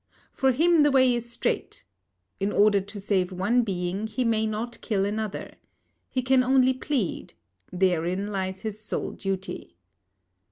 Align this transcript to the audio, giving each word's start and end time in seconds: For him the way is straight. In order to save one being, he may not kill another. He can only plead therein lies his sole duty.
For 0.31 0.51
him 0.51 0.81
the 0.81 0.89
way 0.89 1.13
is 1.13 1.31
straight. 1.31 1.83
In 2.39 2.51
order 2.51 2.81
to 2.81 2.99
save 2.99 3.31
one 3.31 3.61
being, 3.61 4.07
he 4.07 4.23
may 4.23 4.47
not 4.47 4.81
kill 4.81 5.05
another. 5.05 5.53
He 6.09 6.23
can 6.23 6.41
only 6.41 6.73
plead 6.73 7.35
therein 7.71 8.31
lies 8.31 8.61
his 8.61 8.79
sole 8.83 9.11
duty. 9.11 9.77